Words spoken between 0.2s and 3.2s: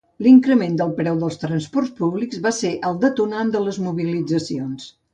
L'increment del preu dels transports públics va ser el